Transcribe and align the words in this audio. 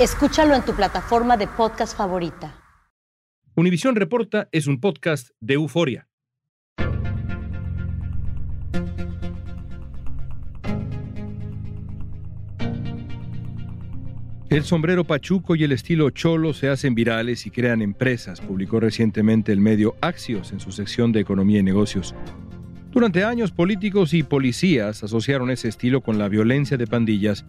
Escúchalo 0.00 0.54
en 0.54 0.64
tu 0.64 0.72
plataforma 0.72 1.36
de 1.36 1.46
podcast 1.46 1.94
favorita. 1.94 2.54
Univisión 3.54 3.94
Reporta 3.94 4.48
es 4.50 4.66
un 4.66 4.80
podcast 4.80 5.28
de 5.40 5.52
euforia. 5.52 6.08
El 14.48 14.64
sombrero 14.64 15.04
pachuco 15.04 15.54
y 15.54 15.64
el 15.64 15.72
estilo 15.72 16.08
cholo 16.08 16.54
se 16.54 16.70
hacen 16.70 16.94
virales 16.94 17.44
y 17.44 17.50
crean 17.50 17.82
empresas, 17.82 18.40
publicó 18.40 18.80
recientemente 18.80 19.52
el 19.52 19.60
medio 19.60 19.96
Axios 20.00 20.52
en 20.52 20.60
su 20.60 20.72
sección 20.72 21.12
de 21.12 21.20
Economía 21.20 21.60
y 21.60 21.62
Negocios. 21.62 22.14
Durante 22.90 23.22
años, 23.22 23.52
políticos 23.52 24.14
y 24.14 24.22
policías 24.22 25.04
asociaron 25.04 25.50
ese 25.50 25.68
estilo 25.68 26.00
con 26.00 26.16
la 26.18 26.30
violencia 26.30 26.78
de 26.78 26.86
pandillas 26.86 27.44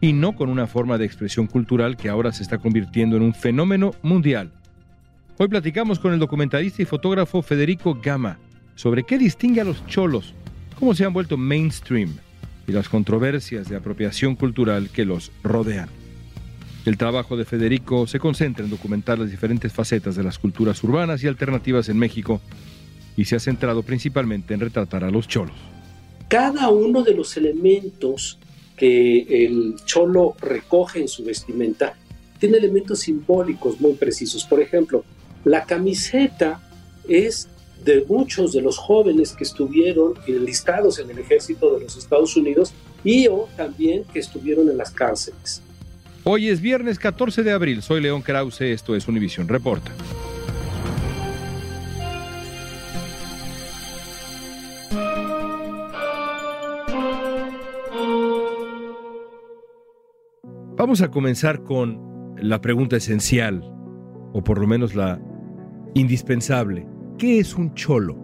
y 0.00 0.12
no 0.12 0.34
con 0.34 0.48
una 0.48 0.66
forma 0.66 0.98
de 0.98 1.04
expresión 1.04 1.46
cultural 1.46 1.96
que 1.96 2.08
ahora 2.08 2.32
se 2.32 2.42
está 2.42 2.58
convirtiendo 2.58 3.16
en 3.16 3.22
un 3.22 3.34
fenómeno 3.34 3.94
mundial. 4.02 4.52
Hoy 5.38 5.48
platicamos 5.48 5.98
con 5.98 6.12
el 6.12 6.18
documentalista 6.18 6.82
y 6.82 6.84
fotógrafo 6.84 7.42
Federico 7.42 7.98
Gama 8.02 8.38
sobre 8.74 9.04
qué 9.04 9.18
distingue 9.18 9.60
a 9.60 9.64
los 9.64 9.84
cholos, 9.86 10.34
cómo 10.78 10.94
se 10.94 11.04
han 11.04 11.12
vuelto 11.12 11.36
mainstream 11.36 12.16
y 12.66 12.72
las 12.72 12.88
controversias 12.88 13.68
de 13.68 13.76
apropiación 13.76 14.36
cultural 14.36 14.90
que 14.90 15.04
los 15.04 15.32
rodean. 15.42 15.88
El 16.84 16.96
trabajo 16.96 17.36
de 17.36 17.44
Federico 17.44 18.06
se 18.06 18.20
concentra 18.20 18.64
en 18.64 18.70
documentar 18.70 19.18
las 19.18 19.30
diferentes 19.30 19.72
facetas 19.72 20.16
de 20.16 20.22
las 20.22 20.38
culturas 20.38 20.82
urbanas 20.84 21.22
y 21.22 21.26
alternativas 21.26 21.88
en 21.88 21.98
México 21.98 22.40
y 23.16 23.24
se 23.24 23.36
ha 23.36 23.40
centrado 23.40 23.82
principalmente 23.82 24.54
en 24.54 24.60
retratar 24.60 25.02
a 25.02 25.10
los 25.10 25.26
cholos. 25.26 25.56
Cada 26.28 26.68
uno 26.68 27.02
de 27.02 27.14
los 27.14 27.36
elementos 27.36 28.38
que 28.78 29.44
el 29.44 29.76
cholo 29.84 30.34
recoge 30.40 31.00
en 31.00 31.08
su 31.08 31.24
vestimenta 31.24 31.94
tiene 32.38 32.58
elementos 32.58 33.00
simbólicos 33.00 33.80
muy 33.80 33.94
precisos. 33.94 34.44
Por 34.44 34.60
ejemplo, 34.60 35.04
la 35.44 35.64
camiseta 35.64 36.60
es 37.08 37.48
de 37.84 38.04
muchos 38.08 38.52
de 38.52 38.60
los 38.60 38.76
jóvenes 38.78 39.32
que 39.32 39.44
estuvieron 39.44 40.14
enlistados 40.26 40.98
en 40.98 41.10
el 41.10 41.18
ejército 41.18 41.74
de 41.74 41.84
los 41.84 41.96
Estados 41.96 42.36
Unidos 42.36 42.72
y 43.04 43.28
o 43.28 43.48
también 43.56 44.04
que 44.12 44.18
estuvieron 44.18 44.68
en 44.68 44.76
las 44.76 44.90
cárceles. 44.90 45.62
Hoy 46.24 46.48
es 46.48 46.60
viernes 46.60 46.98
14 46.98 47.42
de 47.42 47.52
abril. 47.52 47.82
Soy 47.82 48.00
León 48.00 48.22
Krause. 48.22 48.62
Esto 48.62 48.94
es 48.94 49.08
Univisión 49.08 49.48
Reporta. 49.48 49.92
Vamos 60.78 61.02
a 61.02 61.10
comenzar 61.10 61.64
con 61.64 62.36
la 62.40 62.60
pregunta 62.60 62.94
esencial, 62.94 63.64
o 64.32 64.44
por 64.44 64.60
lo 64.60 64.68
menos 64.68 64.94
la 64.94 65.20
indispensable. 65.94 66.86
¿Qué 67.18 67.40
es 67.40 67.56
un 67.56 67.74
cholo? 67.74 68.14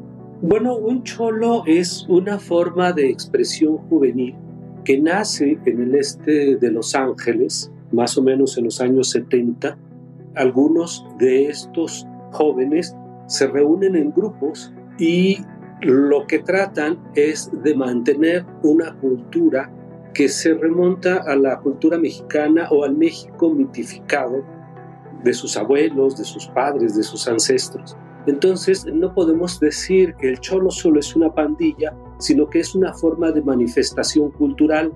Bueno, 0.40 0.76
un 0.76 1.02
cholo 1.02 1.64
es 1.66 2.06
una 2.08 2.38
forma 2.38 2.92
de 2.92 3.10
expresión 3.10 3.78
juvenil 3.88 4.36
que 4.84 5.00
nace 5.00 5.58
en 5.66 5.82
el 5.82 5.96
este 5.96 6.54
de 6.54 6.70
Los 6.70 6.94
Ángeles, 6.94 7.72
más 7.90 8.16
o 8.18 8.22
menos 8.22 8.56
en 8.56 8.66
los 8.66 8.80
años 8.80 9.10
70. 9.10 9.76
Algunos 10.36 11.04
de 11.18 11.46
estos 11.46 12.06
jóvenes 12.30 12.94
se 13.26 13.48
reúnen 13.48 13.96
en 13.96 14.12
grupos 14.12 14.72
y 14.96 15.38
lo 15.80 16.24
que 16.28 16.38
tratan 16.38 17.00
es 17.16 17.50
de 17.64 17.74
mantener 17.74 18.46
una 18.62 18.94
cultura 19.00 19.72
que 20.14 20.28
se 20.28 20.54
remonta 20.54 21.16
a 21.26 21.34
la 21.34 21.58
cultura 21.58 21.98
mexicana 21.98 22.68
o 22.70 22.84
al 22.84 22.96
México 22.96 23.52
mitificado 23.52 24.44
de 25.24 25.34
sus 25.34 25.56
abuelos, 25.56 26.16
de 26.16 26.24
sus 26.24 26.46
padres, 26.48 26.96
de 26.96 27.02
sus 27.02 27.26
ancestros. 27.26 27.96
Entonces 28.26 28.86
no 28.86 29.12
podemos 29.12 29.60
decir 29.60 30.14
que 30.14 30.30
el 30.30 30.40
cholo 30.40 30.70
solo 30.70 31.00
es 31.00 31.14
una 31.16 31.34
pandilla, 31.34 31.94
sino 32.18 32.48
que 32.48 32.60
es 32.60 32.74
una 32.74 32.94
forma 32.94 33.32
de 33.32 33.42
manifestación 33.42 34.30
cultural. 34.30 34.92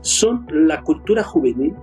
Son 0.00 0.46
la 0.50 0.82
cultura 0.82 1.22
juvenil, 1.22 1.74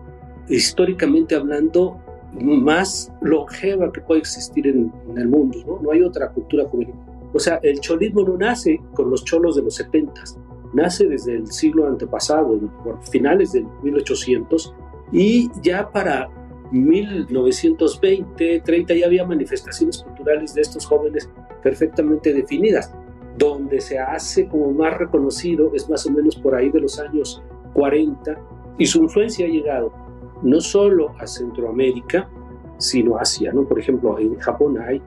históricamente 0.50 1.36
hablando, 1.36 1.98
más 2.40 3.12
longeva 3.22 3.92
que 3.92 4.02
puede 4.02 4.19
existir 4.19 4.68
en, 4.68 4.92
el 5.18 5.28
mundo, 5.28 5.80
¿no? 5.81 5.92
Hay 5.92 6.03
otra 6.03 6.30
cultura 6.30 6.66
juvenil. 6.66 6.94
O 7.34 7.40
sea, 7.40 7.59
el 7.64 7.80
cholismo 7.80 8.22
no 8.24 8.38
nace 8.38 8.80
con 8.94 9.09
los 9.09 9.24
cholos 9.24 9.56
de 9.56 9.64
los 9.64 9.75
setentas, 9.75 10.38
nace 10.74 11.07
desde 11.07 11.35
el 11.35 11.47
siglo 11.47 11.88
antepasado, 11.88 12.59
por 12.84 13.02
finales 13.03 13.53
del 13.53 13.66
1800, 13.84 14.74
y 15.12 15.50
ya 15.62 15.90
para 15.90 16.30
1920, 16.72 18.62
30 18.62 18.94
ya 18.94 19.06
había 19.06 19.25
manifestaciones 19.25 20.03
culturales 20.03 20.53
de 20.53 20.62
estos 20.62 20.85
jóvenes 20.85 21.30
perfectamente 21.63 22.34
definidas. 22.34 22.94
Donde 23.38 23.80
se 23.80 23.97
hace 23.97 24.47
como 24.47 24.72
más 24.72 24.97
reconocido 24.97 25.72
es 25.74 25.90
más 25.90 26.06
o 26.06 26.12
menos 26.12 26.35
por 26.35 26.56
ahí 26.56 26.69
de 26.69 26.81
los 26.81 27.00
años 27.00 27.41
40 27.74 28.38
y 28.78 28.86
su 28.86 29.01
influencia 29.03 29.46
ha 29.46 29.50
llegado 29.50 29.94
no 30.41 30.59
solo 30.59 31.13
a 31.19 31.28
Centroamérica, 31.28 32.30
sino 32.78 33.18
a 33.18 33.22
Asia, 33.22 33.51
¿no? 33.53 33.63
Por 33.63 33.80
ejemplo, 33.80 34.18
en 34.19 34.38
Japón 34.40 34.77
hay, 34.80 35.01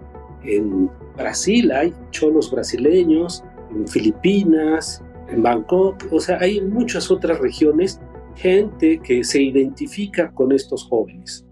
en 0.44 0.90
Brasil 1.16 1.72
hay 1.72 1.94
cholos 2.10 2.50
brasileños, 2.50 3.44
en 3.70 3.86
Filipinas, 3.86 5.02
en 5.32 5.42
Bangkok, 5.42 6.06
o 6.10 6.20
sea, 6.20 6.38
hay 6.40 6.60
muchas 6.60 7.10
otras 7.10 7.38
regiones 7.38 8.00
gente 8.36 9.00
que 9.02 9.24
se 9.24 9.42
identifica 9.42 10.32
con 10.32 10.52
estos 10.52 10.84
jóvenes. 10.84 11.46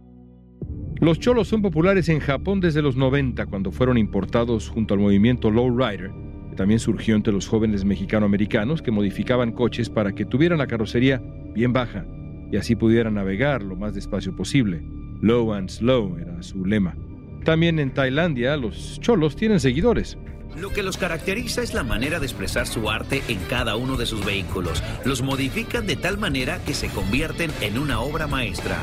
Los 1.01 1.19
cholos 1.19 1.49
son 1.49 1.63
populares 1.63 2.09
en 2.09 2.21
Japón 2.21 2.61
desde 2.61 2.83
los 2.83 2.97
90, 2.97 3.47
cuando 3.47 3.73
fueron 3.73 3.97
importados 3.97 4.69
junto 4.69 4.95
al 4.95 5.01
movimiento 5.01 5.51
Lowrider, 5.51 6.11
que 6.51 6.57
también 6.57 6.79
surgió 6.79 7.17
entre 7.17 7.33
los 7.33 7.49
jóvenes 7.49 7.85
mexicano-americanos 7.85 8.83
que 8.83 8.91
modificaban 8.91 9.53
coches 9.53 9.89
para 9.89 10.13
que 10.13 10.27
tuvieran 10.27 10.59
la 10.59 10.67
carrocería 10.67 11.23
bien 11.55 11.73
baja 11.73 12.05
y 12.53 12.57
así 12.57 12.77
pudieran 12.77 13.15
navegar 13.15 13.63
lo 13.63 13.77
más 13.77 13.95
despacio 13.95 14.37
posible. 14.37 14.83
Low 15.23 15.53
and 15.53 15.71
slow 15.71 16.19
era 16.19 16.43
su 16.43 16.65
lema. 16.65 16.97
También 17.45 17.79
en 17.79 17.95
Tailandia 17.95 18.57
los 18.57 19.01
cholos 19.01 19.37
tienen 19.37 19.61
seguidores. 19.61 20.19
Lo 20.57 20.71
que 20.71 20.83
los 20.83 20.97
caracteriza 20.97 21.63
es 21.63 21.75
la 21.75 21.85
manera 21.85 22.19
de 22.19 22.27
expresar 22.27 22.67
su 22.67 22.91
arte 22.91 23.23
en 23.29 23.39
cada 23.49 23.77
uno 23.77 23.97
de 23.97 24.07
sus 24.07 24.25
vehículos. 24.25 24.83
Los 25.05 25.23
modifican 25.23 25.87
de 25.87 25.97
tal 25.97 26.19
manera 26.19 26.59
que 26.65 26.75
se 26.75 26.89
convierten 26.89 27.51
en 27.61 27.79
una 27.79 28.01
obra 28.01 28.27
maestra. 28.27 28.77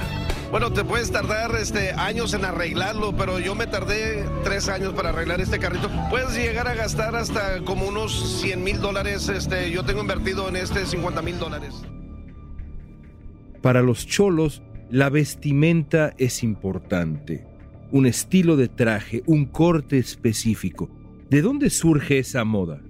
Bueno, 0.49 0.71
te 0.71 0.85
puedes 0.85 1.11
tardar 1.11 1.53
este, 1.55 1.91
años 1.91 2.33
en 2.33 2.45
arreglarlo, 2.45 3.15
pero 3.17 3.37
yo 3.39 3.53
me 3.53 3.67
tardé 3.67 4.25
tres 4.45 4.69
años 4.69 4.93
para 4.93 5.09
arreglar 5.09 5.41
este 5.41 5.59
carrito. 5.59 5.91
Puedes 6.09 6.33
llegar 6.37 6.69
a 6.69 6.73
gastar 6.73 7.17
hasta 7.17 7.59
como 7.65 7.85
unos 7.85 8.39
100 8.41 8.63
mil 8.63 8.79
dólares. 8.79 9.27
Este, 9.27 9.69
yo 9.69 9.83
tengo 9.83 9.99
invertido 9.99 10.47
en 10.47 10.55
este 10.55 10.85
50 10.85 11.21
mil 11.21 11.37
dólares. 11.37 11.73
Para 13.61 13.81
los 13.81 14.07
cholos, 14.07 14.61
la 14.89 15.09
vestimenta 15.09 16.13
es 16.17 16.43
importante. 16.43 17.45
Un 17.91 18.05
estilo 18.05 18.55
de 18.55 18.69
traje, 18.69 19.23
un 19.25 19.45
corte 19.45 19.97
específico. 19.97 20.89
¿De 21.29 21.41
dónde 21.41 21.69
surge 21.69 22.19
esa 22.19 22.45
moda? 22.45 22.81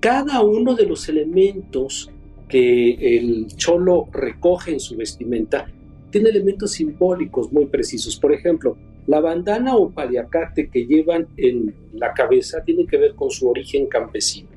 Cada 0.00 0.42
uno 0.42 0.74
de 0.74 0.84
los 0.84 1.08
elementos 1.08 2.10
que 2.46 3.16
el 3.16 3.46
cholo 3.56 4.08
recoge 4.12 4.72
en 4.72 4.80
su 4.80 4.96
vestimenta 4.96 5.66
tiene 6.10 6.28
elementos 6.28 6.72
simbólicos 6.72 7.50
muy 7.50 7.66
precisos. 7.66 8.18
Por 8.18 8.34
ejemplo, 8.34 8.76
la 9.06 9.20
bandana 9.20 9.76
o 9.76 9.90
paliacate 9.90 10.68
que 10.68 10.84
llevan 10.86 11.28
en 11.38 11.74
la 11.94 12.12
cabeza 12.12 12.62
tiene 12.64 12.86
que 12.86 12.98
ver 12.98 13.14
con 13.14 13.30
su 13.30 13.48
origen 13.48 13.86
campesino. 13.86 14.50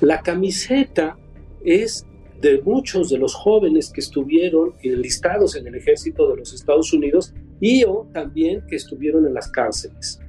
La 0.00 0.20
camiseta 0.20 1.16
es 1.64 2.06
de 2.40 2.60
muchos 2.60 3.08
de 3.08 3.16
los 3.18 3.34
jóvenes 3.34 3.90
que 3.90 4.00
estuvieron 4.00 4.74
enlistados 4.82 5.56
en 5.56 5.66
el 5.66 5.74
ejército 5.74 6.30
de 6.30 6.36
los 6.36 6.52
Estados 6.52 6.92
Unidos 6.92 7.32
y 7.60 7.84
o 7.84 8.06
también 8.12 8.62
que 8.68 8.76
estuvieron 8.76 9.26
en 9.26 9.32
las 9.32 9.50
cárceles. 9.50 10.20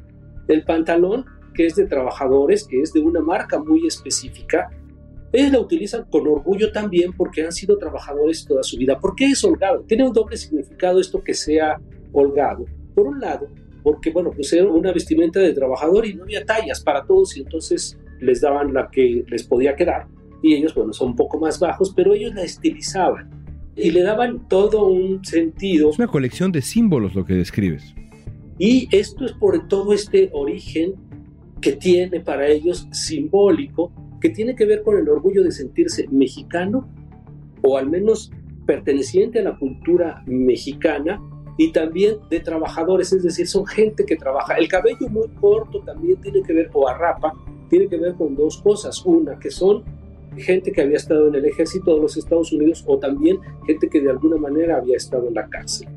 El 0.48 0.64
pantalón, 0.64 1.26
que 1.60 1.66
es 1.66 1.76
de 1.76 1.88
trabajadores, 1.88 2.66
que 2.66 2.80
es 2.80 2.94
de 2.94 3.02
una 3.02 3.20
marca 3.20 3.62
muy 3.62 3.86
específica, 3.86 4.70
ellos 5.34 5.52
la 5.52 5.60
utilizan 5.60 6.06
con 6.10 6.26
orgullo 6.26 6.72
también 6.72 7.12
porque 7.12 7.44
han 7.44 7.52
sido 7.52 7.78
trabajadores 7.78 8.46
toda 8.46 8.64
su 8.64 8.78
vida. 8.78 8.98
¿Por 8.98 9.14
qué 9.14 9.26
es 9.26 9.44
holgado? 9.44 9.82
Tiene 9.82 10.08
un 10.08 10.14
doble 10.14 10.38
significado 10.38 11.02
esto 11.02 11.22
que 11.22 11.34
sea 11.34 11.78
holgado. 12.14 12.64
Por 12.96 13.08
un 13.08 13.20
lado, 13.20 13.50
porque 13.84 14.10
bueno, 14.10 14.32
pues 14.34 14.54
era 14.54 14.70
una 14.70 14.94
vestimenta 14.94 15.42
de 15.42 15.52
trabajador 15.52 16.06
y 16.06 16.14
no 16.14 16.24
había 16.24 16.46
tallas 16.46 16.80
para 16.80 17.04
todos 17.06 17.36
y 17.36 17.42
entonces 17.42 18.00
les 18.22 18.40
daban 18.40 18.74
la 18.74 18.90
que 18.90 19.26
les 19.28 19.44
podía 19.44 19.76
quedar 19.76 20.08
y 20.42 20.56
ellos, 20.56 20.74
bueno, 20.74 20.94
son 20.94 21.10
un 21.10 21.16
poco 21.18 21.42
más 21.42 21.60
bajos, 21.60 21.92
pero 21.94 22.14
ellos 22.14 22.34
la 22.36 22.44
estilizaban 22.44 23.30
y 23.76 23.92
le 23.92 24.02
daban 24.02 24.48
todo 24.48 24.88
un 24.88 25.26
sentido. 25.26 25.90
Es 25.90 26.00
una 26.00 26.08
colección 26.08 26.54
de 26.54 26.62
símbolos 26.62 27.16
lo 27.16 27.26
que 27.26 27.34
describes. 27.34 27.94
Y 28.58 28.88
esto 28.96 29.26
es 29.26 29.34
por 29.34 29.68
todo 29.68 29.92
este 29.92 30.30
origen 30.32 31.09
que 31.62 31.74
tiene 31.74 32.20
para 32.22 32.48
ellos 32.48 32.88
simbólico 32.92 33.92
que 34.22 34.30
tiene 34.30 34.56
que 34.56 34.66
ver 34.66 34.84
con 34.84 34.98
el 34.98 35.08
orgullo 35.08 35.44
de 35.44 35.52
sentirse 35.52 36.08
mexicano 36.10 36.88
o 37.62 37.78
al 37.78 37.90
menos 37.90 38.32
perteneciente 38.66 39.40
a 39.40 39.44
la 39.44 39.58
cultura 39.58 40.24
mexicana 40.26 41.22
y 41.58 41.72
también 41.72 42.18
de 42.30 42.40
trabajadores, 42.40 43.12
es 43.12 43.24
decir, 43.24 43.48
son 43.48 43.66
gente 43.66 44.06
que 44.06 44.16
trabaja. 44.16 44.54
El 44.56 44.70
cabello 44.70 45.10
muy 45.10 45.28
corto 45.42 45.82
también 45.82 46.16
tiene 46.22 46.42
que 46.42 46.54
ver, 46.54 46.70
o 46.72 46.88
arrapa, 46.88 47.34
tiene 47.70 47.88
que 47.88 47.98
ver 47.98 48.14
con 48.14 48.36
dos 48.36 48.62
cosas. 48.62 49.06
Una, 49.06 49.38
que 49.38 49.52
son 49.52 49.84
gente 50.38 50.72
que 50.72 50.82
había 50.82 50.96
estado 50.96 51.28
en 51.28 51.36
el 51.36 51.46
ejército 51.46 51.96
de 51.96 52.02
los 52.02 52.16
Estados 52.16 52.54
Unidos 52.54 52.84
o 52.88 52.98
también 52.98 53.40
gente 53.66 53.90
que 53.90 54.00
de 54.00 54.10
alguna 54.10 54.38
manera 54.38 54.78
había 54.78 54.96
estado 54.96 55.28
en 55.28 55.34
la 55.34 55.50
cárcel. 55.50 55.90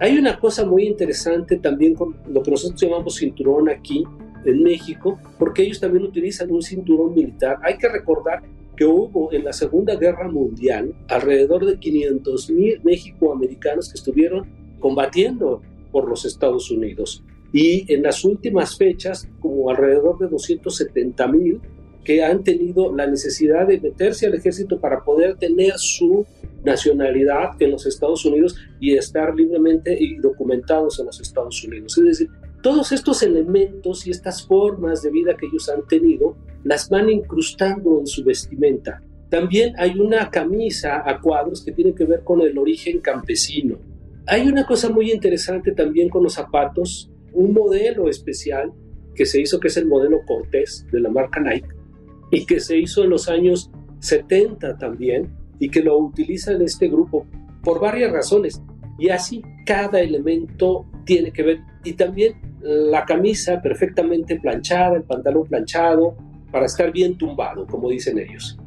Hay 0.00 0.16
una 0.16 0.38
cosa 0.40 0.64
muy 0.64 0.84
interesante 0.84 1.58
también 1.58 1.94
con 1.94 2.16
lo 2.32 2.42
que 2.42 2.50
nosotros 2.50 2.80
llamamos 2.80 3.16
cinturón 3.16 3.68
aquí, 3.68 4.04
en 4.44 4.62
México, 4.62 5.18
porque 5.38 5.62
ellos 5.62 5.80
también 5.80 6.04
utilizan 6.04 6.50
un 6.50 6.62
cinturón 6.62 7.14
militar. 7.14 7.58
Hay 7.62 7.78
que 7.78 7.88
recordar 7.88 8.42
que 8.76 8.84
hubo 8.84 9.32
en 9.32 9.44
la 9.44 9.52
Segunda 9.52 9.96
Guerra 9.96 10.28
Mundial 10.28 10.94
alrededor 11.08 11.66
de 11.66 11.78
500 11.78 12.50
mil 12.50 12.80
mexicoamericanos 12.82 13.88
que 13.88 13.98
estuvieron 13.98 14.46
combatiendo 14.80 15.62
por 15.90 16.08
los 16.08 16.24
Estados 16.24 16.70
Unidos. 16.70 17.22
Y 17.52 17.92
en 17.92 18.02
las 18.02 18.24
últimas 18.24 18.76
fechas, 18.76 19.28
como 19.40 19.68
alrededor 19.68 20.18
de 20.18 20.28
270 20.28 21.28
mil 21.28 21.60
que 22.04 22.24
han 22.24 22.42
tenido 22.42 22.94
la 22.94 23.06
necesidad 23.06 23.66
de 23.66 23.80
meterse 23.80 24.26
al 24.26 24.34
ejército 24.34 24.80
para 24.80 25.04
poder 25.04 25.36
tener 25.36 25.74
su 25.76 26.26
nacionalidad 26.64 27.50
en 27.60 27.70
los 27.70 27.86
Estados 27.86 28.24
Unidos 28.24 28.56
y 28.80 28.96
estar 28.96 29.34
libremente 29.34 29.96
y 29.98 30.16
documentados 30.16 30.98
en 30.98 31.06
los 31.06 31.20
Estados 31.20 31.62
Unidos. 31.64 31.96
Es 31.98 32.04
decir, 32.04 32.28
todos 32.62 32.92
estos 32.92 33.22
elementos 33.22 34.06
y 34.06 34.10
estas 34.10 34.46
formas 34.46 35.02
de 35.02 35.10
vida 35.10 35.36
que 35.36 35.46
ellos 35.46 35.68
han 35.68 35.86
tenido 35.86 36.36
las 36.64 36.88
van 36.88 37.10
incrustando 37.10 37.98
en 38.00 38.06
su 38.06 38.24
vestimenta. 38.24 39.02
También 39.28 39.74
hay 39.78 39.98
una 39.98 40.30
camisa 40.30 41.02
a 41.04 41.20
cuadros 41.20 41.64
que 41.64 41.72
tiene 41.72 41.94
que 41.94 42.04
ver 42.04 42.22
con 42.22 42.40
el 42.40 42.56
origen 42.56 43.00
campesino. 43.00 43.78
Hay 44.26 44.46
una 44.46 44.64
cosa 44.64 44.88
muy 44.88 45.10
interesante 45.10 45.72
también 45.72 46.08
con 46.08 46.22
los 46.22 46.34
zapatos, 46.34 47.10
un 47.32 47.52
modelo 47.52 48.08
especial 48.08 48.72
que 49.14 49.26
se 49.26 49.40
hizo, 49.40 49.58
que 49.58 49.68
es 49.68 49.76
el 49.76 49.86
modelo 49.86 50.20
Cortés 50.26 50.86
de 50.92 51.00
la 51.00 51.10
marca 51.10 51.40
Nike, 51.40 51.68
y 52.30 52.46
que 52.46 52.60
se 52.60 52.78
hizo 52.78 53.02
en 53.02 53.10
los 53.10 53.28
años 53.28 53.70
70 54.00 54.78
también, 54.78 55.28
y 55.58 55.68
que 55.68 55.82
lo 55.82 55.98
utiliza 55.98 56.52
este 56.52 56.88
grupo 56.88 57.26
por 57.64 57.80
varias 57.80 58.12
razones. 58.12 58.62
Y 58.98 59.08
así 59.08 59.42
cada 59.66 60.00
elemento 60.00 60.86
tiene 61.04 61.32
que 61.32 61.42
ver. 61.42 61.60
Y 61.84 61.94
también 61.94 62.51
la 62.62 63.04
camisa 63.04 63.60
perfectamente 63.60 64.38
planchada, 64.38 64.96
el 64.96 65.02
pantalón 65.02 65.46
planchado, 65.46 66.16
para 66.50 66.66
estar 66.66 66.92
bien 66.92 67.16
tumbado, 67.16 67.66
como 67.66 67.88
dicen 67.88 68.18
ellos. 68.18 68.58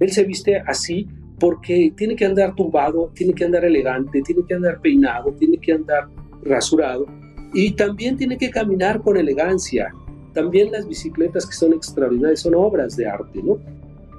Él 0.00 0.10
se 0.10 0.24
viste 0.24 0.58
así 0.66 1.06
porque 1.38 1.92
tiene 1.96 2.16
que 2.16 2.24
andar 2.24 2.54
tumbado, 2.54 3.12
tiene 3.14 3.34
que 3.34 3.44
andar 3.44 3.64
elegante, 3.64 4.22
tiene 4.22 4.42
que 4.46 4.54
andar 4.54 4.80
peinado, 4.80 5.32
tiene 5.32 5.58
que 5.58 5.72
andar 5.72 6.08
rasurado 6.42 7.06
y 7.52 7.72
también 7.72 8.16
tiene 8.16 8.36
que 8.36 8.50
caminar 8.50 9.00
con 9.00 9.16
elegancia. 9.16 9.92
También 10.32 10.72
las 10.72 10.88
bicicletas 10.88 11.46
que 11.46 11.54
son 11.54 11.72
extraordinarias 11.72 12.40
son 12.40 12.54
obras 12.54 12.96
de 12.96 13.06
arte, 13.06 13.42
¿no? 13.42 13.58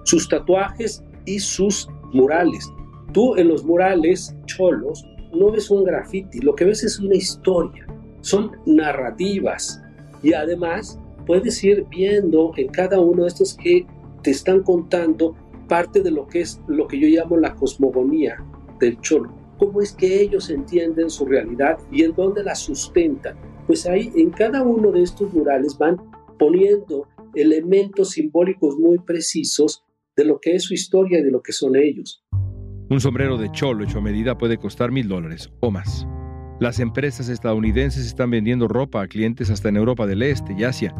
Sus 0.03 0.29
tatuajes 0.29 1.03
y 1.25 1.39
sus 1.39 1.87
murales. 2.13 2.71
Tú 3.13 3.35
en 3.35 3.49
los 3.49 3.63
murales 3.65 4.35
cholos 4.45 5.05
no 5.33 5.51
ves 5.51 5.69
un 5.69 5.83
graffiti, 5.83 6.39
lo 6.39 6.55
que 6.55 6.65
ves 6.65 6.83
es 6.83 6.99
una 6.99 7.15
historia 7.15 7.85
son 8.27 8.51
narrativas 8.65 9.81
y 10.21 10.33
además 10.33 10.99
puedes 11.25 11.63
ir 11.63 11.85
viendo 11.89 12.51
en 12.57 12.67
cada 12.67 12.99
uno 12.99 13.23
de 13.23 13.29
estos 13.29 13.55
que 13.55 13.85
te 14.21 14.31
están 14.31 14.63
contando 14.63 15.33
parte 15.69 16.01
de 16.01 16.11
lo 16.11 16.27
que 16.27 16.41
es 16.41 16.61
lo 16.67 16.87
que 16.87 16.99
yo 16.99 17.07
llamo 17.07 17.37
la 17.37 17.55
cosmogonía 17.55 18.43
del 18.79 18.99
cholo. 18.99 19.31
Cómo 19.57 19.81
es 19.81 19.93
que 19.93 20.21
ellos 20.21 20.49
entienden 20.49 21.09
su 21.09 21.25
realidad 21.25 21.77
y 21.89 22.03
en 22.03 22.13
dónde 22.13 22.43
la 22.43 22.53
sustentan. 22.53 23.37
Pues 23.65 23.85
ahí 23.85 24.11
en 24.15 24.29
cada 24.31 24.61
uno 24.61 24.91
de 24.91 25.03
estos 25.03 25.33
murales 25.33 25.77
van 25.77 25.97
poniendo 26.37 27.07
elementos 27.33 28.11
simbólicos 28.11 28.77
muy 28.77 28.99
precisos 28.99 29.83
de 30.17 30.25
lo 30.25 30.39
que 30.39 30.55
es 30.55 30.63
su 30.63 30.73
historia 30.73 31.19
y 31.19 31.23
de 31.23 31.31
lo 31.31 31.41
que 31.41 31.53
son 31.53 31.77
ellos. 31.77 32.25
Un 32.89 32.99
sombrero 32.99 33.37
de 33.37 33.51
cholo 33.51 33.85
hecho 33.85 33.99
a 33.99 34.01
medida 34.01 34.37
puede 34.37 34.57
costar 34.57 34.91
mil 34.91 35.07
dólares 35.07 35.49
o 35.61 35.71
más. 35.71 36.05
Las 36.59 36.79
empresas 36.79 37.29
estadounidenses 37.29 38.07
están 38.07 38.31
vendiendo 38.31 38.67
ropa 38.67 39.03
a 39.03 39.07
clientes 39.07 39.51
hasta 39.51 39.69
en 39.69 39.77
Europa 39.77 40.07
del 40.07 40.23
Este 40.23 40.55
y 40.57 40.63
Asia 40.63 40.95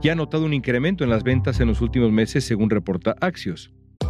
y 0.00 0.08
ha 0.08 0.14
notado 0.14 0.46
un 0.46 0.54
incremento 0.54 1.04
en 1.04 1.10
las 1.10 1.22
ventas 1.22 1.60
en 1.60 1.68
los 1.68 1.82
últimos 1.82 2.10
meses 2.10 2.44
según 2.44 2.70
reporta 2.70 3.14
Axios. 3.20 3.70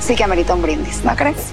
sí 0.00 0.16
que 0.16 0.24
amerita 0.24 0.54
un 0.54 0.62
brindis, 0.62 1.04
¿no 1.04 1.14
crees? 1.14 1.52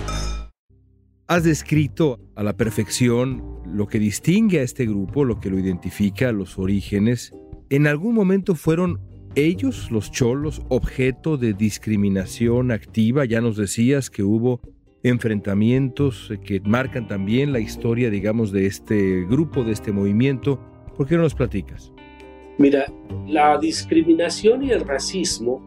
Has 1.27 1.43
descrito 1.43 2.19
a 2.35 2.43
la 2.43 2.55
perfección 2.55 3.43
lo 3.65 3.87
que 3.87 3.99
distingue 3.99 4.59
a 4.59 4.63
este 4.63 4.85
grupo, 4.85 5.25
lo 5.25 5.39
que 5.39 5.49
lo 5.49 5.59
identifica, 5.59 6.31
los 6.31 6.57
orígenes. 6.57 7.33
¿En 7.69 7.85
algún 7.85 8.15
momento 8.15 8.55
fueron 8.55 9.01
ellos, 9.35 9.91
los 9.91 10.09
cholos, 10.09 10.61
objeto 10.69 11.35
de 11.35 11.53
discriminación 11.53 12.71
activa? 12.71 13.25
Ya 13.25 13.41
nos 13.41 13.57
decías 13.57 14.09
que 14.09 14.23
hubo 14.23 14.61
enfrentamientos 15.03 16.31
que 16.45 16.61
marcan 16.61 17.07
también 17.07 17.51
la 17.51 17.59
historia, 17.59 18.09
digamos, 18.09 18.53
de 18.53 18.65
este 18.65 19.25
grupo, 19.25 19.65
de 19.65 19.73
este 19.73 19.91
movimiento. 19.91 20.61
¿Por 20.95 21.07
qué 21.07 21.17
no 21.17 21.23
nos 21.23 21.35
platicas? 21.35 21.91
Mira, 22.57 22.91
la 23.27 23.57
discriminación 23.59 24.63
y 24.63 24.71
el 24.71 24.81
racismo, 24.81 25.66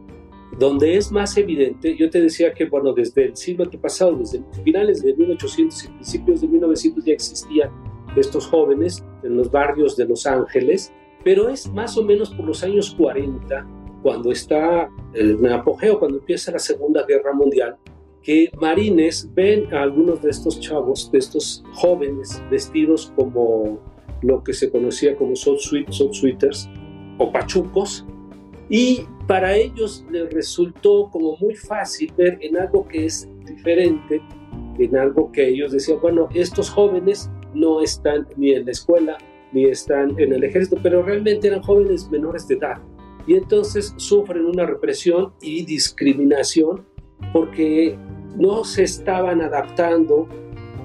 donde 0.58 0.96
es 0.96 1.12
más 1.12 1.36
evidente, 1.36 1.96
yo 1.96 2.10
te 2.10 2.20
decía 2.20 2.52
que, 2.52 2.66
bueno, 2.66 2.92
desde 2.92 3.26
el 3.26 3.36
siglo 3.36 3.64
antepasado, 3.64 4.16
desde 4.16 4.42
finales 4.64 5.02
de 5.02 5.14
1800 5.14 5.84
y 5.84 5.88
principios 5.88 6.40
de 6.40 6.48
1900 6.48 7.04
ya 7.04 7.12
existían 7.12 7.70
estos 8.16 8.46
jóvenes 8.46 9.04
en 9.22 9.36
los 9.36 9.50
barrios 9.50 9.96
de 9.96 10.06
Los 10.06 10.26
Ángeles, 10.26 10.92
pero 11.22 11.48
es 11.48 11.70
más 11.72 11.96
o 11.96 12.04
menos 12.04 12.30
por 12.30 12.46
los 12.46 12.64
años 12.64 12.94
40, 12.96 13.66
cuando 14.02 14.32
está 14.32 14.90
en 15.14 15.46
apogeo, 15.46 15.98
cuando 15.98 16.18
empieza 16.18 16.52
la 16.52 16.58
Segunda 16.58 17.04
Guerra 17.06 17.32
Mundial, 17.32 17.76
que 18.22 18.50
marines 18.60 19.28
ven 19.34 19.72
a 19.72 19.82
algunos 19.82 20.22
de 20.22 20.30
estos 20.30 20.60
chavos, 20.60 21.10
de 21.10 21.18
estos 21.18 21.64
jóvenes 21.72 22.42
vestidos 22.50 23.12
como 23.16 23.78
lo 24.22 24.42
que 24.42 24.52
se 24.52 24.70
conocía 24.70 25.16
como 25.16 25.36
soul, 25.36 25.58
sweeters 25.60 26.68
o 27.18 27.30
pachucos, 27.32 28.04
y 28.68 29.04
para 29.30 29.56
ellos 29.56 30.04
les 30.10 30.28
resultó 30.32 31.08
como 31.08 31.36
muy 31.36 31.54
fácil 31.54 32.12
ver 32.16 32.36
en 32.40 32.56
algo 32.56 32.88
que 32.88 33.06
es 33.06 33.28
diferente, 33.46 34.20
en 34.76 34.96
algo 34.96 35.30
que 35.30 35.46
ellos 35.46 35.70
decían, 35.70 36.00
bueno, 36.02 36.28
estos 36.34 36.68
jóvenes 36.68 37.30
no 37.54 37.80
están 37.80 38.26
ni 38.36 38.50
en 38.50 38.64
la 38.64 38.72
escuela, 38.72 39.18
ni 39.52 39.66
están 39.66 40.18
en 40.18 40.32
el 40.32 40.42
ejército, 40.42 40.80
pero 40.82 41.04
realmente 41.04 41.46
eran 41.46 41.62
jóvenes 41.62 42.10
menores 42.10 42.48
de 42.48 42.56
edad. 42.56 42.78
Y 43.24 43.34
entonces 43.34 43.94
sufren 43.98 44.46
una 44.46 44.66
represión 44.66 45.32
y 45.40 45.64
discriminación 45.64 46.84
porque 47.32 47.96
no 48.36 48.64
se 48.64 48.82
estaban 48.82 49.42
adaptando, 49.42 50.26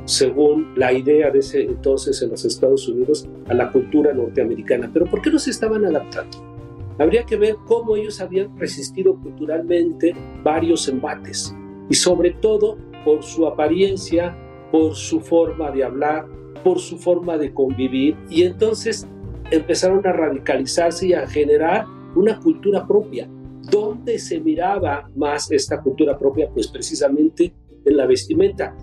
según 0.03 0.71
la 0.75 0.93
idea 0.93 1.31
de 1.31 1.39
ese 1.39 1.63
entonces 1.63 2.21
en 2.21 2.29
los 2.29 2.45
Estados 2.45 2.87
Unidos, 2.87 3.27
a 3.47 3.55
la 3.55 3.71
cultura 3.71 4.13
norteamericana. 4.13 4.91
Pero 4.93 5.07
¿por 5.07 5.23
qué 5.23 5.31
no 5.31 5.39
se 5.39 5.49
estaban 5.49 5.83
adaptando? 5.83 6.54
Habría 6.97 7.25
que 7.25 7.35
ver 7.35 7.57
cómo 7.65 7.95
ellos 7.95 8.21
habían 8.21 8.57
resistido 8.57 9.15
culturalmente 9.19 10.15
varios 10.43 10.87
embates 10.87 11.53
y 11.89 11.93
sobre 11.93 12.31
todo 12.31 12.77
por 13.03 13.21
su 13.23 13.45
apariencia, 13.45 14.35
por 14.71 14.95
su 14.95 15.19
forma 15.19 15.71
de 15.71 15.83
hablar, 15.83 16.25
por 16.63 16.79
su 16.79 16.97
forma 16.97 17.37
de 17.37 17.53
convivir 17.53 18.15
y 18.29 18.43
entonces 18.43 19.07
empezaron 19.51 20.05
a 20.07 20.13
radicalizarse 20.13 21.07
y 21.07 21.13
a 21.13 21.27
generar 21.27 21.85
una 22.15 22.39
cultura 22.39 22.87
propia. 22.87 23.29
¿Dónde 23.69 24.17
se 24.17 24.39
miraba 24.39 25.09
más 25.15 25.51
esta 25.51 25.81
cultura 25.81 26.17
propia? 26.17 26.49
Pues 26.49 26.67
precisamente 26.67 27.53
en 27.83 27.97
la 27.97 28.05
vestimenta. 28.05 28.75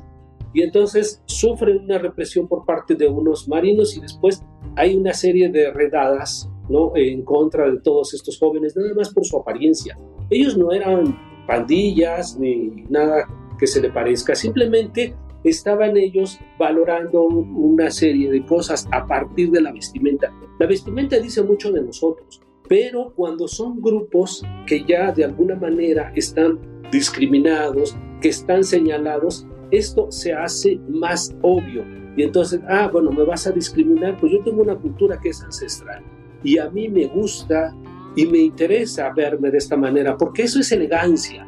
Y 0.54 0.62
entonces 0.62 1.22
sufren 1.24 1.78
una 1.78 1.98
represión 1.98 2.46
por 2.46 2.66
parte 2.66 2.94
de 2.94 3.08
unos 3.08 3.48
marinos 3.48 3.96
y 3.96 4.00
después 4.00 4.42
hay 4.76 4.94
una 4.96 5.14
serie 5.14 5.48
de 5.48 5.72
redadas 5.72 6.51
¿no? 6.72 6.92
en 6.96 7.22
contra 7.22 7.70
de 7.70 7.78
todos 7.80 8.14
estos 8.14 8.38
jóvenes, 8.38 8.76
nada 8.76 8.94
más 8.94 9.12
por 9.12 9.24
su 9.24 9.36
apariencia. 9.36 9.98
Ellos 10.30 10.56
no 10.56 10.72
eran 10.72 11.16
pandillas 11.46 12.38
ni 12.38 12.84
nada 12.88 13.28
que 13.58 13.66
se 13.66 13.80
le 13.80 13.90
parezca, 13.90 14.34
simplemente 14.34 15.14
estaban 15.44 15.96
ellos 15.96 16.38
valorando 16.58 17.22
una 17.24 17.90
serie 17.90 18.30
de 18.30 18.44
cosas 18.44 18.88
a 18.92 19.06
partir 19.06 19.50
de 19.50 19.60
la 19.60 19.72
vestimenta. 19.72 20.32
La 20.58 20.66
vestimenta 20.66 21.18
dice 21.18 21.42
mucho 21.42 21.72
de 21.72 21.82
nosotros. 21.82 22.40
Pero 22.68 23.12
cuando 23.14 23.48
son 23.48 23.82
grupos 23.82 24.42
que 24.66 24.84
ya 24.84 25.12
de 25.12 25.24
alguna 25.24 25.56
manera 25.56 26.12
están 26.14 26.58
discriminados, 26.90 27.96
que 28.20 28.28
están 28.28 28.62
señalados, 28.62 29.46
esto 29.70 30.10
se 30.10 30.32
hace 30.32 30.78
más 30.88 31.34
obvio. 31.42 31.84
Y 32.16 32.22
entonces, 32.22 32.60
ah, 32.68 32.88
bueno, 32.92 33.10
me 33.10 33.24
vas 33.24 33.46
a 33.46 33.50
discriminar, 33.50 34.16
pues 34.18 34.32
yo 34.32 34.42
tengo 34.44 34.62
una 34.62 34.76
cultura 34.76 35.18
que 35.20 35.30
es 35.30 35.42
ancestral. 35.42 36.04
Y 36.44 36.58
a 36.58 36.70
mí 36.70 36.88
me 36.88 37.06
gusta 37.06 37.74
y 38.16 38.26
me 38.26 38.38
interesa 38.38 39.12
verme 39.12 39.50
de 39.50 39.58
esta 39.58 39.76
manera, 39.76 40.16
porque 40.16 40.42
eso 40.42 40.60
es 40.60 40.70
elegancia. 40.72 41.46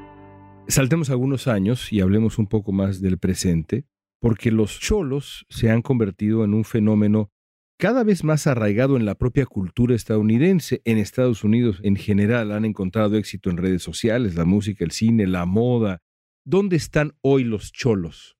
Saltemos 0.68 1.10
algunos 1.10 1.46
años 1.46 1.92
y 1.92 2.00
hablemos 2.00 2.38
un 2.38 2.46
poco 2.46 2.72
más 2.72 3.00
del 3.00 3.18
presente, 3.18 3.84
porque 4.20 4.50
los 4.50 4.80
cholos 4.80 5.44
se 5.50 5.70
han 5.70 5.82
convertido 5.82 6.44
en 6.44 6.54
un 6.54 6.64
fenómeno 6.64 7.30
cada 7.78 8.04
vez 8.04 8.24
más 8.24 8.46
arraigado 8.46 8.96
en 8.96 9.04
la 9.04 9.16
propia 9.16 9.46
cultura 9.46 9.94
estadounidense. 9.94 10.80
En 10.84 10.96
Estados 10.96 11.44
Unidos 11.44 11.80
en 11.82 11.96
general 11.96 12.52
han 12.52 12.64
encontrado 12.64 13.16
éxito 13.16 13.50
en 13.50 13.56
redes 13.56 13.82
sociales, 13.82 14.36
la 14.36 14.44
música, 14.44 14.84
el 14.84 14.92
cine, 14.92 15.26
la 15.26 15.44
moda. 15.44 16.00
¿Dónde 16.44 16.76
están 16.76 17.16
hoy 17.20 17.44
los 17.44 17.72
cholos? 17.72 18.36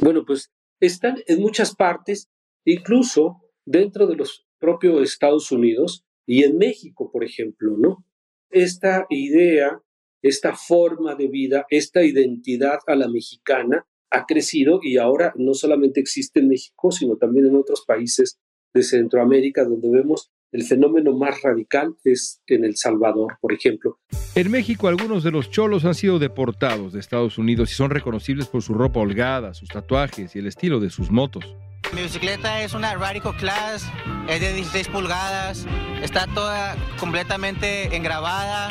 Bueno, 0.00 0.24
pues 0.24 0.50
están 0.80 1.18
en 1.26 1.40
muchas 1.40 1.74
partes, 1.74 2.28
incluso 2.64 3.42
dentro 3.64 4.06
de 4.06 4.16
los 4.16 4.45
propios 4.58 5.02
Estados 5.02 5.50
Unidos 5.52 6.04
y 6.26 6.44
en 6.44 6.58
México, 6.58 7.10
por 7.12 7.24
ejemplo, 7.24 7.76
¿no? 7.78 8.04
Esta 8.50 9.06
idea, 9.10 9.80
esta 10.22 10.54
forma 10.54 11.14
de 11.14 11.28
vida, 11.28 11.66
esta 11.70 12.04
identidad 12.04 12.78
a 12.86 12.94
la 12.96 13.08
mexicana 13.08 13.86
ha 14.10 14.24
crecido 14.26 14.80
y 14.82 14.98
ahora 14.98 15.32
no 15.36 15.54
solamente 15.54 16.00
existe 16.00 16.40
en 16.40 16.48
México, 16.48 16.90
sino 16.90 17.16
también 17.16 17.46
en 17.46 17.56
otros 17.56 17.84
países 17.86 18.38
de 18.72 18.82
Centroamérica, 18.82 19.64
donde 19.64 19.90
vemos 19.90 20.30
el 20.56 20.64
fenómeno 20.64 21.12
más 21.12 21.42
radical 21.42 21.94
es 22.02 22.40
en 22.46 22.64
El 22.64 22.76
Salvador, 22.76 23.36
por 23.42 23.52
ejemplo. 23.52 23.98
En 24.34 24.50
México, 24.50 24.88
algunos 24.88 25.22
de 25.22 25.30
los 25.30 25.50
cholos 25.50 25.84
han 25.84 25.94
sido 25.94 26.18
deportados 26.18 26.94
de 26.94 27.00
Estados 27.00 27.36
Unidos 27.36 27.70
y 27.70 27.74
son 27.74 27.90
reconocibles 27.90 28.46
por 28.46 28.62
su 28.62 28.72
ropa 28.72 29.00
holgada, 29.00 29.52
sus 29.52 29.68
tatuajes 29.68 30.34
y 30.34 30.38
el 30.38 30.46
estilo 30.46 30.80
de 30.80 30.88
sus 30.88 31.10
motos. 31.10 31.44
Mi 31.94 32.02
bicicleta 32.02 32.62
es 32.62 32.72
una 32.72 32.94
Radical 32.94 33.36
Class, 33.36 33.86
es 34.28 34.40
de 34.40 34.54
16 34.54 34.88
pulgadas, 34.88 35.66
está 36.02 36.26
toda 36.34 36.74
completamente 36.98 37.94
engrabada, 37.94 38.68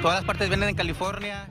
todas 0.00 0.16
las 0.16 0.24
partes 0.24 0.48
vienen 0.48 0.70
en 0.70 0.74
California. 0.74 1.50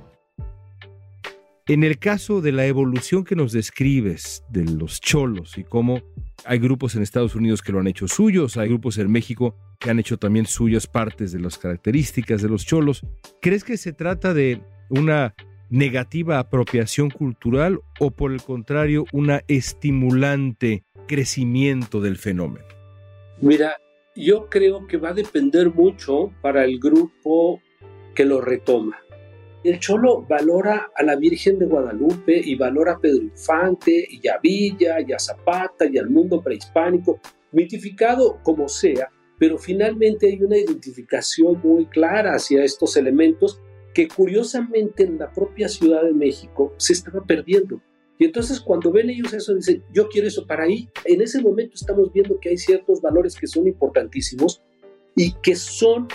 En 1.67 1.84
el 1.84 1.98
caso 1.98 2.41
de 2.41 2.51
la 2.51 2.67
evolución 2.67 3.24
que 3.24 3.36
nos 3.36 3.51
describes 3.51 4.43
de 4.51 4.65
los 4.65 5.01
cholos 5.01 5.57
y 5.57 5.63
cómo 5.63 6.00
hay 6.45 6.60
grupos 6.60 6.93
en 6.93 7.01
Estados 7.01 7.34
Unidos 7.34 7.63
que 7.63 7.72
lo 7.72 7.79
han 7.79 7.88
hecho 7.88 8.07
suyos, 8.07 8.55
hay 8.57 8.69
grupos 8.69 9.00
en 9.00 9.12
México 9.12 9.55
que 9.79 9.89
han 9.89 9.98
hecho 9.98 10.17
también 10.17 10.45
suyas 10.45 10.86
partes 10.86 11.31
de 11.31 11.39
las 11.39 11.57
características 11.57 12.43
de 12.43 12.50
los 12.50 12.67
cholos, 12.67 13.01
¿crees 13.41 13.63
que 13.63 13.77
se 13.77 13.93
trata 13.93 14.36
de 14.36 14.62
una 14.89 15.34
negativa 15.72 16.38
apropiación 16.38 17.10
cultural 17.10 17.79
o 18.00 18.12
por 18.12 18.31
el 18.31 18.43
contrario 18.43 19.05
una 19.12 19.41
estimulante 19.48 20.84
crecimiento 21.07 22.00
del 22.00 22.17
fenómeno? 22.17 22.67
Mira, 23.41 23.75
yo 24.15 24.50
creo 24.51 24.86
que 24.86 24.98
va 24.98 25.10
a 25.10 25.13
depender 25.13 25.74
mucho 25.74 26.31
para 26.43 26.63
el 26.63 26.79
grupo 26.79 27.60
que 28.13 28.24
lo 28.24 28.39
retoma 28.39 29.00
el 29.69 29.79
Cholo 29.79 30.22
valora 30.27 30.91
a 30.95 31.03
la 31.03 31.15
Virgen 31.15 31.57
de 31.57 31.65
Guadalupe 31.65 32.39
y 32.43 32.55
valora 32.55 32.93
a 32.93 33.00
Pedro 33.00 33.24
Infante 33.24 34.07
y 34.10 34.27
a 34.27 34.38
Villa 34.38 34.98
y 35.05 35.12
a 35.12 35.19
Zapata 35.19 35.86
y 35.86 35.98
al 35.98 36.10
mundo 36.10 36.41
prehispánico, 36.41 37.19
mitificado 37.51 38.39
como 38.43 38.67
sea, 38.67 39.10
pero 39.39 39.57
finalmente 39.57 40.27
hay 40.27 40.41
una 40.41 40.57
identificación 40.57 41.60
muy 41.63 41.86
clara 41.88 42.36
hacia 42.36 42.63
estos 42.63 42.95
elementos 42.95 43.60
que 43.93 44.07
curiosamente 44.07 45.03
en 45.03 45.17
la 45.17 45.31
propia 45.31 45.67
Ciudad 45.67 46.03
de 46.03 46.13
México 46.13 46.74
se 46.77 46.93
estaba 46.93 47.24
perdiendo. 47.24 47.81
Y 48.19 48.25
entonces 48.25 48.60
cuando 48.60 48.91
ven 48.91 49.10
ellos 49.10 49.34
eso, 49.34 49.55
dicen, 49.55 49.84
yo 49.91 50.07
quiero 50.10 50.27
eso 50.27 50.45
para 50.45 50.63
ahí. 50.63 50.89
En 51.05 51.22
ese 51.22 51.41
momento 51.41 51.75
estamos 51.75 52.12
viendo 52.13 52.39
que 52.39 52.50
hay 52.50 52.57
ciertos 52.57 53.01
valores 53.01 53.36
que 53.36 53.48
son 53.48 53.67
importantísimos 53.67 54.62
y 55.15 55.34
que 55.41 55.55
son 55.55 56.07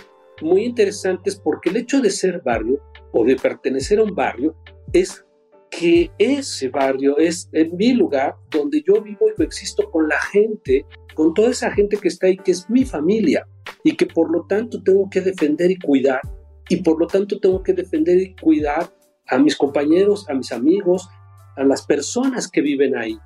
muy 0.43 0.65
interesantes 0.65 1.37
porque 1.37 1.71
el 1.71 1.77
hecho 1.77 2.01
de 2.01 2.11
ser 2.11 2.43
barrio 2.45 2.81
o 3.13 3.25
de 3.25 3.37
pertenecer 3.37 3.99
a 3.99 4.05
un 4.05 4.15
barrio 4.15 4.57
es 4.93 5.25
que 5.71 6.11
ese 6.19 6.69
barrio 6.69 7.17
es 7.19 7.49
en 7.53 7.77
mi 7.77 7.93
lugar 7.93 8.35
donde 8.51 8.83
yo 8.87 9.01
vivo 9.01 9.29
y 9.31 9.35
coexisto 9.35 9.91
con 9.91 10.09
la 10.09 10.21
gente, 10.33 10.85
con 11.15 11.33
toda 11.33 11.51
esa 11.51 11.71
gente 11.71 11.97
que 11.97 12.09
está 12.09 12.27
ahí, 12.27 12.37
que 12.37 12.51
es 12.51 12.69
mi 12.69 12.85
familia 12.85 13.47
y 13.85 13.97
que 13.97 14.07
por 14.07 14.31
lo 14.31 14.47
tanto 14.47 14.83
tengo 14.83 15.09
que 15.09 15.21
defender 15.21 15.71
y 15.71 15.79
cuidar 15.79 16.21
y 16.69 16.77
por 16.79 16.99
lo 16.99 17.07
tanto 17.07 17.39
tengo 17.41 17.63
que 17.63 17.73
defender 17.73 18.19
y 18.19 18.35
cuidar 18.35 18.93
a 19.29 19.39
mis 19.39 19.57
compañeros, 19.57 20.29
a 20.29 20.35
mis 20.35 20.53
amigos, 20.53 21.09
a 21.57 21.65
las 21.65 21.87
personas 21.87 22.49
que 22.49 22.61
viven 22.61 22.97
ahí. 22.97 23.19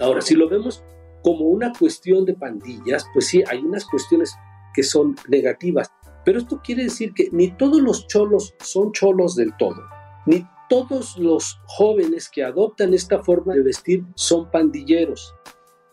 Ahora, 0.00 0.20
si 0.20 0.34
lo 0.34 0.48
vemos 0.48 0.84
como 1.22 1.46
una 1.46 1.72
cuestión 1.72 2.24
de 2.24 2.34
pandillas, 2.34 3.04
pues 3.12 3.26
sí, 3.26 3.42
hay 3.48 3.58
unas 3.58 3.84
cuestiones 3.84 4.34
que 4.74 4.82
son 4.82 5.16
negativas, 5.28 5.90
pero 6.28 6.40
esto 6.40 6.60
quiere 6.62 6.82
decir 6.82 7.14
que 7.14 7.30
ni 7.32 7.52
todos 7.52 7.80
los 7.80 8.06
cholos 8.06 8.54
son 8.60 8.92
cholos 8.92 9.34
del 9.34 9.56
todo, 9.56 9.82
ni 10.26 10.46
todos 10.68 11.16
los 11.16 11.58
jóvenes 11.64 12.28
que 12.28 12.44
adoptan 12.44 12.92
esta 12.92 13.22
forma 13.22 13.54
de 13.54 13.62
vestir 13.62 14.04
son 14.14 14.50
pandilleros. 14.50 15.34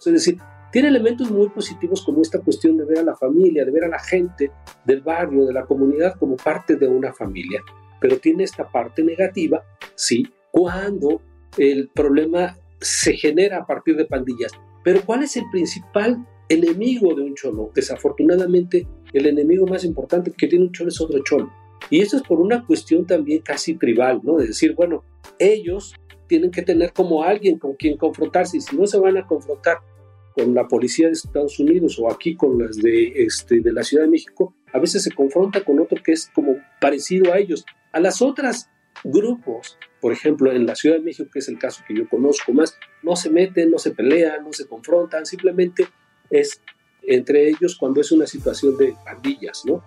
Es 0.06 0.12
decir, 0.12 0.38
tiene 0.74 0.90
elementos 0.90 1.32
muy 1.32 1.48
positivos 1.48 2.04
como 2.04 2.22
esta 2.22 2.42
cuestión 2.42 2.76
de 2.76 2.84
ver 2.84 3.00
a 3.00 3.04
la 3.04 3.16
familia, 3.16 3.64
de 3.64 3.72
ver 3.72 3.86
a 3.86 3.88
la 3.88 4.00
gente 4.00 4.52
del 4.84 5.04
barrio, 5.04 5.46
de 5.46 5.54
la 5.54 5.64
comunidad 5.64 6.20
como 6.20 6.36
parte 6.36 6.76
de 6.76 6.90
una 6.90 7.14
familia. 7.14 7.62
Pero 8.02 8.18
tiene 8.18 8.44
esta 8.44 8.70
parte 8.70 9.06
negativa, 9.06 9.64
sí, 9.96 10.28
cuando 10.52 11.22
el 11.58 11.88
problema 11.96 12.58
se 12.82 13.14
genera 13.14 13.60
a 13.60 13.66
partir 13.66 13.96
de 13.96 14.04
pandillas. 14.04 14.52
Pero 14.84 15.00
¿cuál 15.06 15.24
es 15.24 15.38
el 15.38 15.46
principal 15.50 16.28
enemigo 16.50 17.14
de 17.14 17.22
un 17.22 17.36
cholo? 17.36 17.72
Desafortunadamente, 17.74 18.88
el 19.14 19.28
enemigo 19.28 19.66
más 19.66 19.84
importante 19.84 20.32
que 20.32 20.48
tiene 20.48 20.66
un 20.66 20.72
cholo 20.72 20.90
es 20.90 21.02
otro 21.02 21.24
cholo. 21.24 21.52
Y 21.90 22.02
eso 22.02 22.18
es 22.18 22.24
por 22.24 22.40
una 22.40 22.66
cuestión 22.66 23.06
también 23.06 23.42
casi 23.42 23.76
tribal, 23.76 24.22
¿no? 24.24 24.38
De 24.38 24.48
decir, 24.48 24.74
bueno, 24.74 25.04
ellos 25.40 25.94
tienen 26.28 26.52
que 26.52 26.64
tener 26.64 26.94
como 26.94 27.24
alguien 27.24 27.60
con 27.60 27.76
quien 27.76 27.98
confrontarse 27.98 28.58
y 28.58 28.62
si 28.62 28.76
no 28.76 28.88
se 28.88 28.98
van 28.98 29.18
a 29.18 29.28
confrontar 29.28 29.78
con 30.34 30.54
la 30.54 30.68
policía 30.68 31.08
de 31.08 31.14
Estados 31.14 31.60
Unidos 31.60 31.98
o 32.00 32.12
aquí 32.12 32.36
con 32.36 32.58
las 32.58 32.78
de, 32.78 33.14
este, 33.16 33.62
de 33.62 33.72
la 33.72 33.84
Ciudad 33.84 34.04
de 34.04 34.10
México, 34.10 34.54
a 34.74 34.80
veces 34.80 35.04
se 35.04 35.12
confronta 35.12 35.64
con 35.64 35.80
otro 35.80 36.02
que 36.04 36.12
es 36.12 36.30
como 36.34 36.58
parecido 36.82 37.32
a 37.32 37.38
ellos. 37.38 37.66
A 37.94 38.00
las 38.00 38.22
otras 38.22 38.70
grupos, 39.04 39.78
por 40.02 40.12
ejemplo, 40.12 40.52
en 40.52 40.66
la 40.66 40.76
Ciudad 40.76 40.98
de 40.98 41.04
México, 41.04 41.30
que 41.32 41.40
es 41.40 41.48
el 41.48 41.58
caso 41.58 41.84
que 41.88 41.96
yo 41.96 42.10
conozco 42.10 42.52
más, 42.52 42.78
no 43.02 43.16
se 43.16 43.30
meten, 43.30 43.72
no 43.72 43.78
se 43.78 43.92
pelean, 43.92 44.44
no 44.44 44.52
se 44.52 44.68
confrontan, 44.68 45.26
simplemente 45.26 45.88
es 46.40 46.62
entre 47.08 47.50
ellos 47.50 47.76
cuando 47.80 48.02
es 48.02 48.12
una 48.12 48.26
situación 48.26 48.78
de 48.78 48.96
pandillas, 49.06 49.64
¿no? 49.66 49.84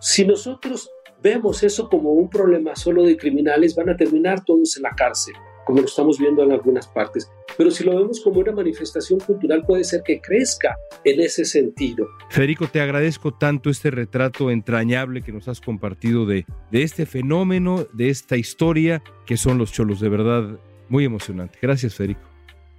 Si 0.00 0.24
nosotros 0.24 0.90
vemos 1.22 1.62
eso 1.62 1.88
como 1.88 2.12
un 2.12 2.28
problema 2.30 2.74
solo 2.74 3.04
de 3.04 3.16
criminales, 3.16 3.74
van 3.74 3.90
a 3.90 3.96
terminar 3.96 4.44
todos 4.44 4.76
en 4.76 4.82
la 4.84 4.90
cárcel 4.90 5.34
como 5.64 5.80
lo 5.80 5.86
estamos 5.86 6.18
viendo 6.18 6.42
en 6.42 6.52
algunas 6.52 6.86
partes. 6.86 7.30
Pero 7.56 7.70
si 7.70 7.84
lo 7.84 7.96
vemos 7.96 8.20
como 8.20 8.40
una 8.40 8.52
manifestación 8.52 9.20
cultural, 9.20 9.64
puede 9.64 9.84
ser 9.84 10.02
que 10.02 10.20
crezca 10.20 10.76
en 11.04 11.20
ese 11.20 11.44
sentido. 11.44 12.06
Federico, 12.30 12.66
te 12.66 12.80
agradezco 12.80 13.32
tanto 13.34 13.70
este 13.70 13.90
retrato 13.90 14.50
entrañable 14.50 15.22
que 15.22 15.32
nos 15.32 15.48
has 15.48 15.60
compartido 15.60 16.26
de, 16.26 16.46
de 16.70 16.82
este 16.82 17.06
fenómeno, 17.06 17.86
de 17.92 18.08
esta 18.08 18.36
historia 18.36 19.02
que 19.26 19.36
son 19.36 19.58
los 19.58 19.72
cholos. 19.72 20.00
De 20.00 20.08
verdad, 20.08 20.58
muy 20.88 21.04
emocionante. 21.04 21.58
Gracias, 21.60 21.94
Federico. 21.94 22.22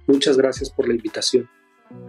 Muchas 0.06 0.36
gracias 0.36 0.70
por 0.70 0.86
la 0.86 0.94
invitación. 0.94 1.48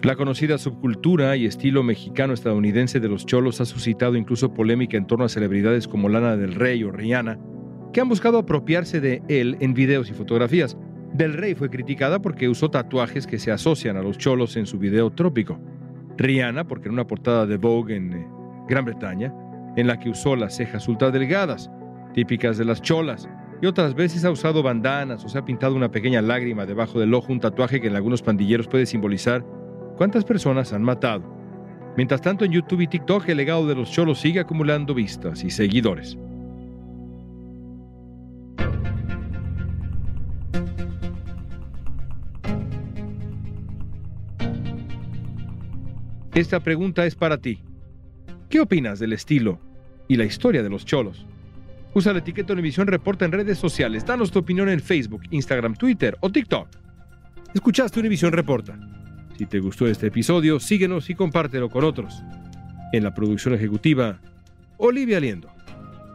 La 0.06 0.16
conocida 0.16 0.60
subcultura 0.60 1.36
y 1.36 1.48
estilo 1.48 1.82
mexicano-estadounidense 1.82 3.00
de 3.00 3.10
los 3.10 3.26
cholos 3.26 3.60
ha 3.60 3.66
suscitado 3.66 4.16
incluso 4.16 4.54
polémica 4.54 4.98
en 4.98 5.08
torno 5.08 5.26
a 5.26 5.30
celebridades 5.30 5.88
como 5.88 6.10
Lana 6.10 6.38
del 6.38 6.54
Rey 6.54 6.84
o 6.84 6.92
Rihanna, 6.92 7.40
que 7.92 8.02
han 8.02 8.10
buscado 8.10 8.38
apropiarse 8.38 9.02
de 9.02 9.24
él 9.30 9.58
en 9.62 9.74
videos 9.74 10.12
y 10.12 10.14
fotografías. 10.14 10.78
Del 11.14 11.34
Rey 11.34 11.56
fue 11.56 11.72
criticada 11.72 12.22
porque 12.22 12.50
usó 12.50 12.70
tatuajes 12.70 13.26
que 13.26 13.40
se 13.40 13.52
asocian 13.52 13.98
a 13.98 14.04
los 14.04 14.20
cholos 14.20 14.58
en 14.58 14.68
su 14.68 14.78
video 14.78 15.12
Trópico. 15.12 15.60
Rihanna, 16.18 16.68
porque 16.68 16.88
en 16.88 16.94
una 16.94 17.08
portada 17.08 17.48
de 17.48 17.58
Vogue 17.58 17.96
en 17.96 18.14
eh, 18.14 18.28
Gran 18.70 18.86
Bretaña, 18.86 19.34
en 19.76 19.88
la 19.88 20.00
que 20.00 20.10
usó 20.10 20.36
las 20.36 20.56
cejas 20.56 20.88
ultra 20.88 21.10
delgadas, 21.10 21.72
típicas 22.14 22.58
de 22.58 22.66
las 22.66 22.82
cholas, 22.82 23.28
y 23.62 23.66
otras 23.66 23.96
veces 23.96 24.24
ha 24.26 24.30
usado 24.30 24.62
bandanas 24.62 25.24
o 25.26 25.30
se 25.30 25.38
ha 25.40 25.46
pintado 25.46 25.76
una 25.76 25.90
pequeña 25.90 26.22
lágrima 26.22 26.66
debajo 26.66 27.00
del 27.00 27.14
ojo, 27.14 27.32
un 27.32 27.40
tatuaje 27.40 27.82
que 27.82 27.88
en 27.88 27.96
algunos 27.96 28.22
pandilleros 28.22 28.68
puede 28.68 28.86
simbolizar 28.86 29.44
cuántas 29.96 30.24
personas 30.24 30.74
han 30.74 30.84
matado. 30.84 31.24
Mientras 31.98 32.22
tanto, 32.22 32.46
en 32.46 32.52
YouTube 32.52 32.82
y 32.82 32.88
TikTok 32.88 33.30
el 33.30 33.38
legado 33.38 33.66
de 33.68 33.76
los 33.76 33.92
cholos 33.92 34.20
sigue 34.20 34.40
acumulando 34.40 34.94
vistas 34.94 35.44
y 35.44 35.50
seguidores. 35.50 36.18
Esta 46.34 46.60
pregunta 46.60 47.06
es 47.06 47.16
para 47.16 47.38
ti. 47.38 47.62
¿Qué 48.50 48.60
opinas 48.60 49.00
del 49.00 49.14
estilo 49.14 49.58
y 50.10 50.18
la 50.18 50.26
historia 50.26 50.62
de 50.62 50.70
los 50.70 50.86
cholos? 50.86 51.26
Usa 51.94 52.12
la 52.12 52.20
etiqueta 52.20 52.52
Univisión 52.52 52.88
Reporta 52.88 53.24
en 53.24 53.32
redes 53.32 53.58
sociales. 53.58 54.06
Danos 54.06 54.32
tu 54.32 54.40
opinión 54.40 54.68
en 54.68 54.82
Facebook, 54.82 55.22
Instagram, 55.32 55.76
Twitter 55.76 56.18
o 56.20 56.30
TikTok. 56.30 56.68
Escuchaste 57.54 58.02
Univisión 58.02 58.34
Reporta. 58.34 58.78
Si 59.38 59.46
te 59.46 59.60
gustó 59.60 59.88
este 59.88 60.08
episodio, 60.08 60.60
síguenos 60.60 61.10
y 61.10 61.16
compártelo 61.16 61.70
con 61.70 61.84
otros. 61.84 62.24
En 62.94 63.04
la 63.04 63.14
producción 63.14 63.54
ejecutiva, 63.54 64.20
Olivia 64.78 65.20
Liendo. 65.20 65.50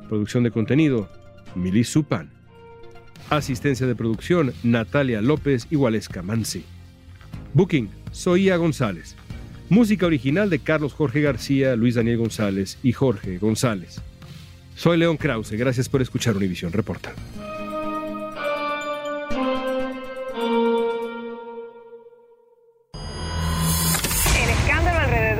Producción 0.08 0.42
de 0.42 0.50
contenido, 0.50 1.08
Milis 1.54 1.88
Supan. 1.90 2.30
Asistencia 3.28 3.86
de 3.86 3.94
producción, 3.94 4.52
Natalia 4.62 5.20
López 5.20 5.66
y 5.70 5.76
Waleska 5.76 6.22
Mansi. 6.22 6.64
Booking, 7.52 7.90
Soía 8.10 8.56
González. 8.56 9.16
Música 9.68 10.06
original 10.06 10.48
de 10.48 10.58
Carlos 10.58 10.94
Jorge 10.94 11.20
García, 11.20 11.76
Luis 11.76 11.94
Daniel 11.94 12.18
González 12.18 12.78
y 12.82 12.92
Jorge 12.92 13.38
González. 13.38 14.00
Soy 14.74 14.96
León 14.96 15.18
Krause, 15.18 15.52
gracias 15.52 15.88
por 15.88 16.00
escuchar 16.00 16.36
Univisión 16.36 16.72
Reporta. 16.72 17.12